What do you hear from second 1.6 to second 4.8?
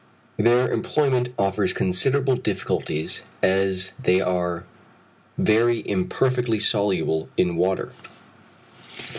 considerable difficulties as they are